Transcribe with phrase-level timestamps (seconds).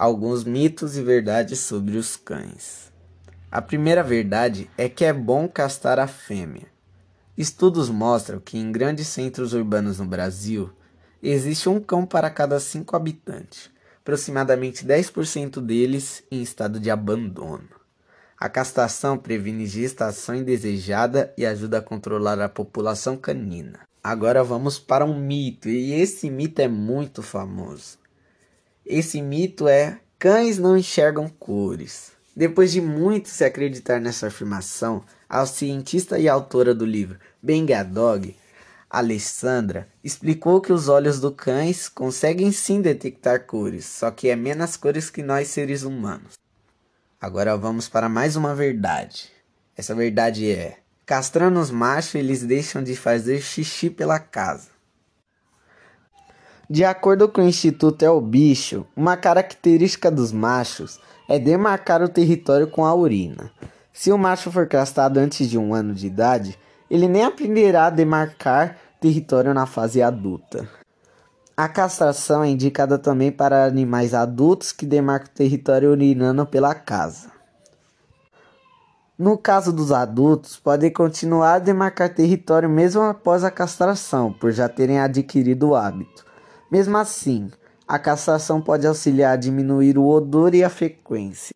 [0.00, 2.90] alguns mitos e verdades sobre os cães.
[3.52, 6.68] A primeira verdade é que é bom castar a fêmea.
[7.36, 10.70] Estudos mostram que em grandes centros urbanos no Brasil
[11.22, 13.68] existe um cão para cada cinco habitantes,
[14.00, 17.68] aproximadamente 10% deles em estado de abandono.
[18.38, 23.80] A castração previne gestação indesejada e ajuda a controlar a população canina.
[24.02, 27.99] Agora vamos para um mito, e esse mito é muito famoso.
[28.84, 32.12] Esse mito é: cães não enxergam cores.
[32.34, 38.36] Depois de muito se acreditar nessa afirmação, a cientista e autora do livro Benga Dog,
[38.88, 44.76] Alessandra, explicou que os olhos do cães conseguem sim detectar cores, só que é menos
[44.76, 46.32] cores que nós seres humanos.
[47.20, 49.30] Agora vamos para mais uma verdade.
[49.76, 54.68] Essa verdade é: castrando os machos, eles deixam de fazer xixi pela casa.
[56.72, 62.08] De acordo com o Instituto É o Bicho, uma característica dos machos é demarcar o
[62.08, 63.50] território com a urina.
[63.92, 66.56] Se o macho for castrado antes de um ano de idade,
[66.88, 70.68] ele nem aprenderá a demarcar território na fase adulta.
[71.56, 77.32] A castração é indicada também para animais adultos que demarcam o território urinando pela casa.
[79.18, 84.68] No caso dos adultos, podem continuar a demarcar território mesmo após a castração, por já
[84.68, 86.29] terem adquirido o hábito.
[86.70, 87.50] Mesmo assim,
[87.86, 91.54] a castração pode auxiliar a diminuir o odor e a frequência.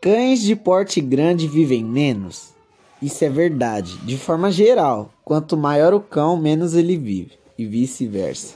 [0.00, 2.54] Cães de porte grande vivem menos?
[3.02, 5.10] Isso é verdade, de forma geral.
[5.22, 8.54] Quanto maior o cão, menos ele vive, e vice-versa.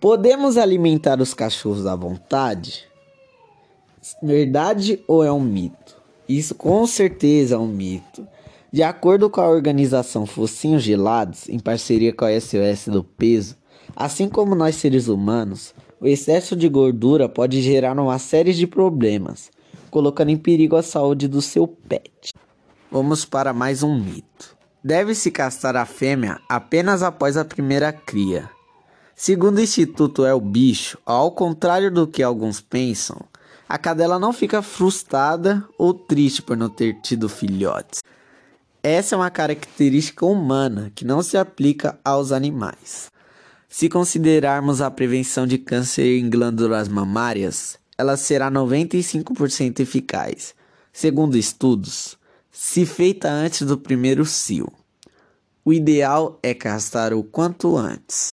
[0.00, 2.84] Podemos alimentar os cachorros à vontade?
[4.20, 5.96] Verdade ou é um mito?
[6.28, 8.26] Isso com certeza é um mito.
[8.72, 13.56] De acordo com a organização Focinhos Gelados, em parceria com a SOS do Peso,
[13.94, 19.50] Assim como nós seres humanos, o excesso de gordura pode gerar uma série de problemas,
[19.90, 22.32] colocando em perigo a saúde do seu pet.
[22.90, 24.56] Vamos para mais um mito.
[24.82, 28.50] Deve-se castrar a fêmea apenas após a primeira cria.
[29.14, 33.20] Segundo o Instituto É o Bicho, ao contrário do que alguns pensam,
[33.68, 38.02] a cadela não fica frustrada ou triste por não ter tido filhotes.
[38.82, 43.12] Essa é uma característica humana que não se aplica aos animais.
[43.72, 50.54] Se considerarmos a prevenção de câncer em glândulas mamárias, ela será 95% eficaz,
[50.92, 52.18] segundo estudos,
[52.50, 54.70] se feita antes do primeiro cio.
[55.64, 58.30] O ideal é castrar o quanto antes.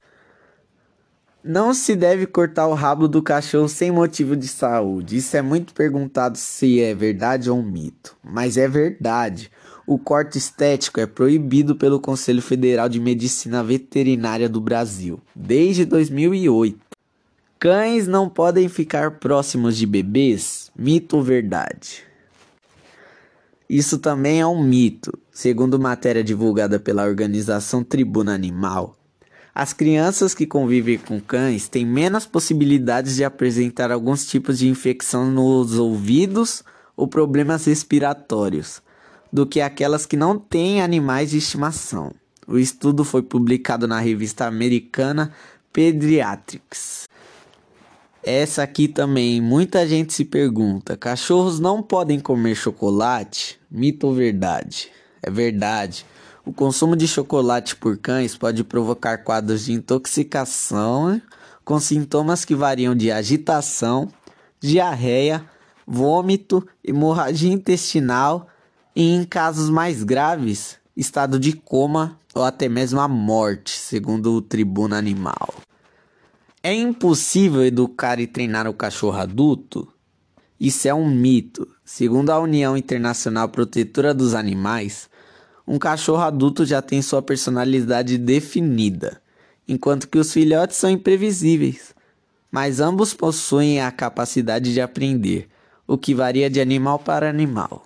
[1.41, 5.15] Não se deve cortar o rabo do cachorro sem motivo de saúde.
[5.15, 9.49] Isso é muito perguntado se é verdade ou um mito, mas é verdade.
[9.91, 16.79] O corte estético é proibido pelo Conselho Federal de Medicina Veterinária do Brasil desde 2008.
[17.57, 20.71] Cães não podem ficar próximos de bebês?
[20.77, 22.03] Mito ou verdade?
[23.67, 25.11] Isso também é um mito.
[25.31, 28.95] Segundo matéria divulgada pela organização Tribuna Animal,
[29.55, 35.31] as crianças que convivem com cães têm menos possibilidades de apresentar alguns tipos de infecção
[35.31, 36.63] nos ouvidos
[36.95, 38.83] ou problemas respiratórios
[39.31, 42.11] do que aquelas que não têm animais de estimação.
[42.47, 45.31] O estudo foi publicado na revista americana
[45.71, 47.07] Pediatrics.
[48.23, 53.59] Essa aqui também, muita gente se pergunta: cachorros não podem comer chocolate?
[53.69, 54.89] Mito ou verdade?
[55.21, 56.05] É verdade.
[56.43, 61.21] O consumo de chocolate por cães pode provocar quadros de intoxicação
[61.63, 64.09] com sintomas que variam de agitação,
[64.59, 65.45] diarreia,
[65.85, 68.47] vômito, hemorragia intestinal
[68.99, 74.41] e em casos mais graves, estado de coma ou até mesmo a morte, segundo o
[74.41, 75.53] Tribuna Animal.
[76.61, 79.87] É impossível educar e treinar o cachorro adulto?
[80.59, 81.65] Isso é um mito.
[81.85, 85.09] Segundo a União Internacional Protetora dos Animais,
[85.65, 89.21] um cachorro adulto já tem sua personalidade definida,
[89.65, 91.95] enquanto que os filhotes são imprevisíveis.
[92.51, 95.47] Mas ambos possuem a capacidade de aprender,
[95.87, 97.85] o que varia de animal para animal.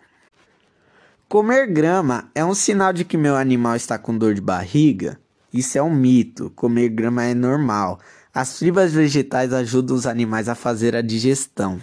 [1.33, 5.19] Comer grama é um sinal de que meu animal está com dor de barriga?
[5.51, 6.51] Isso é um mito.
[6.51, 7.99] Comer grama é normal.
[8.31, 11.81] As fibras vegetais ajudam os animais a fazer a digestão.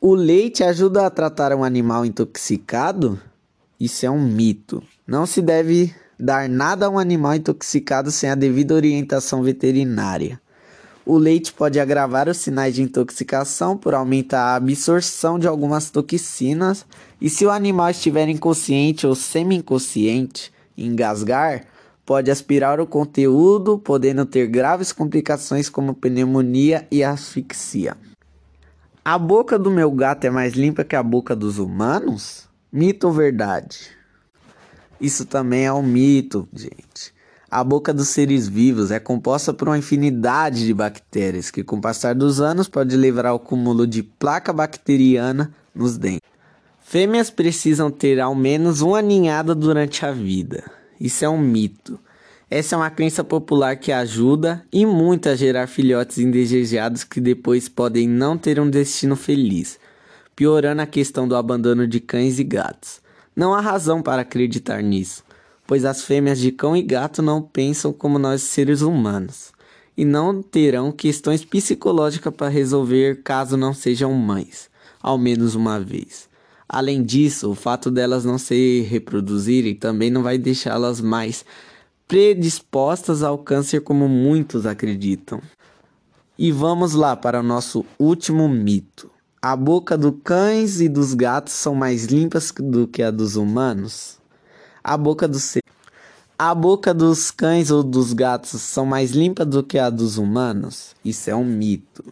[0.00, 3.16] O leite ajuda a tratar um animal intoxicado?
[3.78, 4.82] Isso é um mito.
[5.06, 10.40] Não se deve dar nada a um animal intoxicado sem a devida orientação veterinária.
[11.04, 16.86] O leite pode agravar os sinais de intoxicação por aumentar a absorção de algumas toxinas,
[17.20, 21.64] e se o animal estiver inconsciente ou semi-inconsciente, engasgar,
[22.06, 27.96] pode aspirar o conteúdo, podendo ter graves complicações como pneumonia e asfixia.
[29.04, 32.48] A boca do meu gato é mais limpa que a boca dos humanos?
[32.72, 33.90] Mito ou verdade?
[35.00, 37.12] Isso também é um mito, gente.
[37.54, 41.80] A boca dos seres vivos é composta por uma infinidade de bactérias que, com o
[41.82, 46.26] passar dos anos, pode levar ao cúmulo de placa bacteriana nos dentes.
[46.80, 50.64] Fêmeas precisam ter ao menos uma ninhada durante a vida.
[50.98, 52.00] Isso é um mito.
[52.48, 57.68] Essa é uma crença popular que ajuda e muito a gerar filhotes indesejados que depois
[57.68, 59.78] podem não ter um destino feliz,
[60.34, 63.02] piorando a questão do abandono de cães e gatos.
[63.36, 65.22] Não há razão para acreditar nisso
[65.66, 69.52] pois as fêmeas de cão e gato não pensam como nós seres humanos
[69.96, 74.70] e não terão questões psicológicas para resolver caso não sejam mães,
[75.00, 76.28] ao menos uma vez.
[76.68, 81.44] Além disso, o fato delas não se reproduzirem também não vai deixá-las mais
[82.08, 85.40] predispostas ao câncer como muitos acreditam.
[86.38, 89.10] E vamos lá para o nosso último mito.
[89.40, 94.21] A boca dos cães e dos gatos são mais limpas do que a dos humanos?
[94.84, 95.62] A boca do ser
[96.36, 100.96] a boca dos cães ou dos gatos são mais limpas do que a dos humanos?
[101.04, 102.02] Isso é um mito.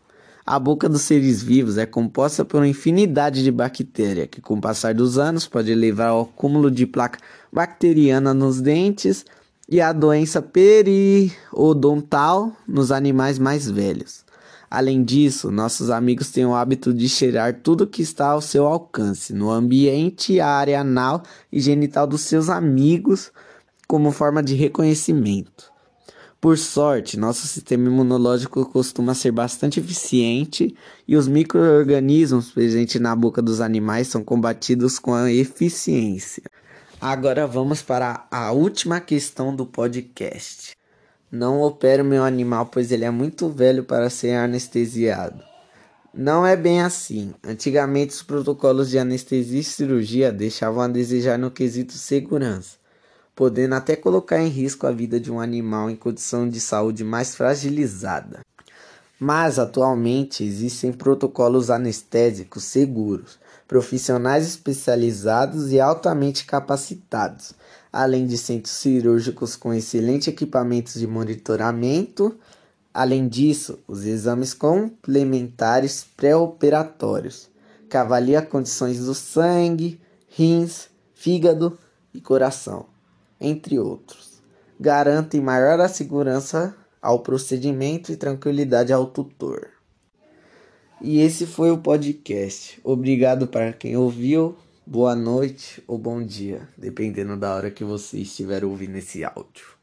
[0.46, 4.61] A boca dos seres vivos é composta por uma infinidade de bactérias que, com o
[4.61, 7.19] passar dos anos, pode levar ao acúmulo de placa
[7.52, 9.25] bacteriana nos dentes
[9.69, 14.25] e à doença periodontal nos animais mais velhos.
[14.70, 19.32] Além disso, nossos amigos têm o hábito de cheirar tudo que está ao seu alcance
[19.32, 23.32] no ambiente, área anal e genital dos seus amigos
[23.88, 25.72] como forma de reconhecimento.
[26.40, 30.75] Por sorte, nosso sistema imunológico costuma ser bastante eficiente
[31.06, 36.44] e os micro-organismos presentes na boca dos animais são combatidos com eficiência.
[37.00, 40.80] Agora vamos para a última questão do podcast.
[41.31, 45.43] Não opere o meu animal, pois ele é muito velho para ser anestesiado.
[46.12, 47.32] Não é bem assim.
[47.44, 52.81] Antigamente, os protocolos de anestesia e cirurgia deixavam a desejar no quesito segurança
[53.41, 57.35] podendo até colocar em risco a vida de um animal em condição de saúde mais
[57.35, 58.41] fragilizada.
[59.19, 67.55] Mas atualmente existem protocolos anestésicos seguros, profissionais especializados e altamente capacitados,
[67.93, 72.39] além de centros cirúrgicos com excelentes equipamentos de monitoramento.
[72.93, 77.49] Além disso, os exames complementares pré-operatórios,
[77.89, 81.79] que avaliam condições do sangue, rins, fígado
[82.15, 82.87] e coração
[83.41, 84.41] entre outros.
[84.79, 89.69] Garantem maior segurança ao procedimento e tranquilidade ao tutor.
[91.01, 92.79] E esse foi o podcast.
[92.85, 94.57] Obrigado para quem ouviu.
[94.93, 99.80] Boa noite ou bom dia, dependendo da hora que você estiver ouvindo esse áudio.